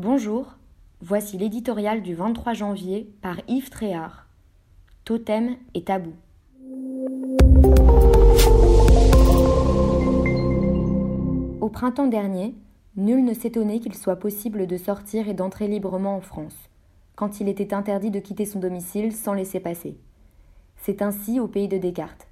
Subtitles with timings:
[0.00, 0.56] Bonjour,
[1.02, 4.26] voici l'éditorial du 23 janvier par Yves Tréhard.
[5.04, 6.14] Totem et tabou.
[11.60, 12.56] Au printemps dernier,
[12.96, 16.56] nul ne s'étonnait qu'il soit possible de sortir et d'entrer librement en France,
[17.14, 19.96] quand il était interdit de quitter son domicile sans laisser passer.
[20.78, 22.26] C'est ainsi au pays de Descartes.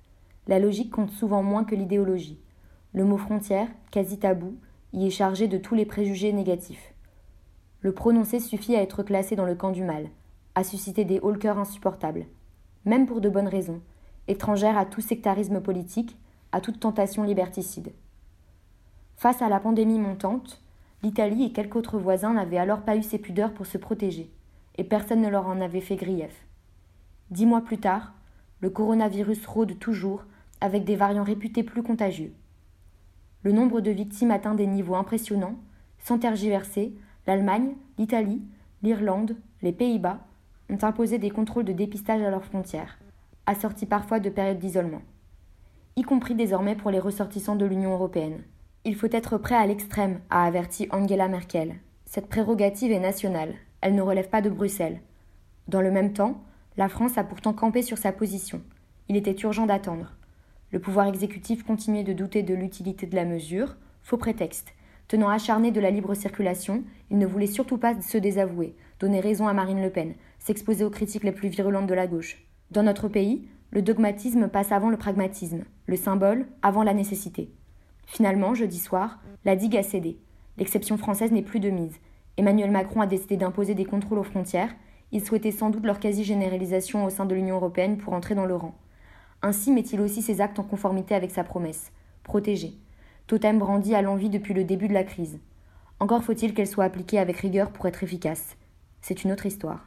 [0.49, 2.41] La logique compte souvent moins que l'idéologie.
[2.93, 4.57] Le mot frontière, quasi tabou,
[4.93, 6.92] y est chargé de tous les préjugés négatifs.
[7.83, 10.09] Le prononcer suffit à être classé dans le camp du mal,
[10.55, 12.27] à susciter des haut insupportables,
[12.85, 13.81] même pour de bonnes raisons,
[14.29, 16.17] étrangères à tout sectarisme politique,
[16.53, 17.93] à toute tentation liberticide.
[19.17, 20.63] Face à la pandémie montante,
[21.03, 24.31] l'Italie et quelques autres voisins n'avaient alors pas eu ces pudeurs pour se protéger,
[24.79, 26.47] et personne ne leur en avait fait grief.
[27.31, 28.15] Dix mois plus tard,
[28.61, 30.25] le coronavirus rôde toujours,
[30.61, 32.33] avec des variants réputés plus contagieux.
[33.43, 35.57] Le nombre de victimes atteint des niveaux impressionnants.
[35.99, 36.95] Sans tergiverser,
[37.27, 38.43] l'Allemagne, l'Italie,
[38.83, 40.21] l'Irlande, les Pays-Bas
[40.71, 42.99] ont imposé des contrôles de dépistage à leurs frontières,
[43.47, 45.03] assortis parfois de périodes d'isolement,
[45.97, 48.43] y compris désormais pour les ressortissants de l'Union européenne.
[48.85, 51.77] Il faut être prêt à l'extrême, a averti Angela Merkel.
[52.05, 55.01] Cette prérogative est nationale, elle ne relève pas de Bruxelles.
[55.69, 56.43] Dans le même temps,
[56.77, 58.63] la France a pourtant campé sur sa position.
[59.09, 60.13] Il était urgent d'attendre.
[60.73, 64.73] Le pouvoir exécutif continuait de douter de l'utilité de la mesure, faux prétexte.
[65.13, 69.47] Tenant acharné de la libre circulation, il ne voulait surtout pas se désavouer, donner raison
[69.47, 72.43] à Marine Le Pen, s'exposer aux critiques les plus virulentes de la gauche.
[72.71, 77.53] Dans notre pays, le dogmatisme passe avant le pragmatisme, le symbole avant la nécessité.
[78.07, 80.17] Finalement, jeudi soir, la digue a cédé.
[80.57, 82.01] L'exception française n'est plus de mise.
[82.39, 84.75] Emmanuel Macron a décidé d'imposer des contrôles aux frontières.
[85.11, 88.57] Il souhaitait sans doute leur quasi-généralisation au sein de l'Union européenne pour entrer dans le
[88.57, 88.79] rang.
[89.43, 91.93] Ainsi met-il aussi ses actes en conformité avec sa promesse
[92.23, 92.79] protéger.
[93.27, 95.39] Totem brandi à l'envie depuis le début de la crise.
[96.01, 98.57] Encore faut-il qu'elle soit appliquée avec rigueur pour être efficace.
[99.01, 99.87] C'est une autre histoire.